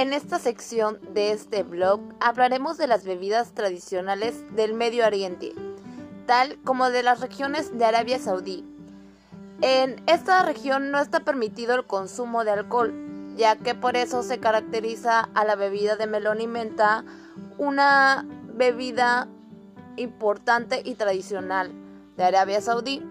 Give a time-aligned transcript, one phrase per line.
[0.00, 5.52] En esta sección de este blog hablaremos de las bebidas tradicionales del Medio Oriente,
[6.24, 8.64] tal como de las regiones de Arabia Saudí.
[9.60, 12.94] En esta región no está permitido el consumo de alcohol,
[13.36, 17.04] ya que por eso se caracteriza a la bebida de melón y menta,
[17.58, 19.28] una bebida
[19.96, 21.72] importante y tradicional
[22.16, 23.06] de Arabia Saudí,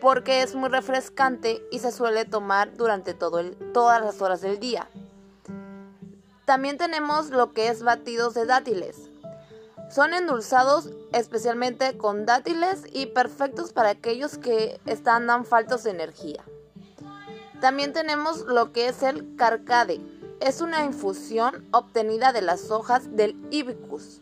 [0.00, 4.88] porque es muy refrescante y se suele tomar durante todas las horas del día.
[6.44, 9.10] También tenemos lo que es batidos de dátiles.
[9.90, 16.42] Son endulzados especialmente con dátiles y perfectos para aquellos que están faltos de energía.
[17.60, 20.00] También tenemos lo que es el carcade.
[20.40, 24.20] Es una infusión obtenida de las hojas del hibiscus.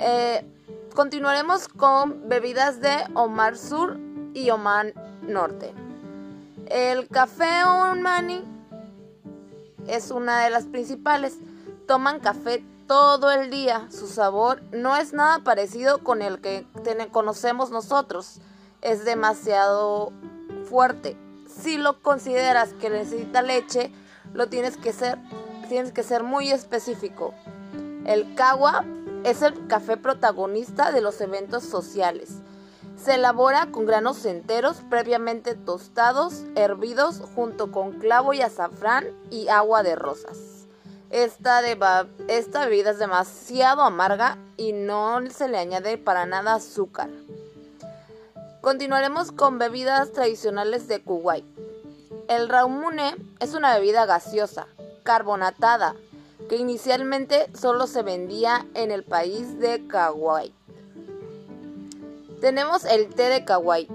[0.00, 0.44] Eh,
[0.94, 3.98] continuaremos con bebidas de Omar Sur
[4.32, 5.72] y Oman Norte.
[6.66, 8.42] El café Omani
[9.86, 11.38] es una de las principales.
[11.86, 13.88] Toman café todo el día.
[13.90, 16.66] Su sabor no es nada parecido con el que
[17.12, 18.40] conocemos nosotros.
[18.82, 20.12] Es demasiado
[20.68, 21.16] fuerte.
[21.46, 23.92] Si lo consideras que necesita leche,
[24.32, 25.18] lo tienes que ser,
[25.68, 27.34] tienes que ser muy específico.
[28.04, 28.84] El kawa
[29.24, 32.42] es el café protagonista de los eventos sociales.
[33.04, 39.82] Se elabora con granos enteros previamente tostados, hervidos junto con clavo y azafrán y agua
[39.82, 40.38] de rosas.
[41.10, 47.10] Esta, bebida es demasiado amarga y no se le añade para nada azúcar.
[48.62, 51.44] Continuaremos con bebidas tradicionales de Kuwait.
[52.28, 54.66] El raumune es una bebida gaseosa,
[55.02, 55.94] carbonatada,
[56.48, 60.54] que inicialmente solo se vendía en el país de Kuwait.
[62.44, 63.88] Tenemos el té de Kuwait.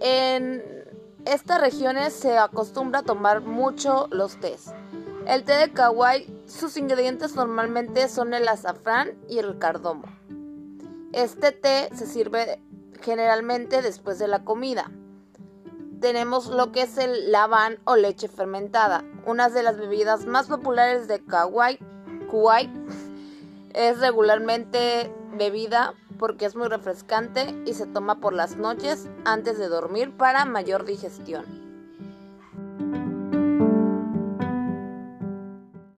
[0.00, 0.60] En
[1.24, 4.74] estas regiones se acostumbra a tomar mucho los tés.
[5.24, 10.02] El té de Kuwait, sus ingredientes normalmente son el azafrán y el cardomo.
[11.12, 12.60] Este té se sirve
[13.02, 14.90] generalmente después de la comida.
[16.00, 21.06] Tenemos lo que es el laván o leche fermentada, una de las bebidas más populares
[21.06, 21.22] de.
[21.22, 22.70] Kuwait
[23.74, 29.68] es regularmente bebida porque es muy refrescante y se toma por las noches antes de
[29.68, 31.65] dormir para mayor digestión.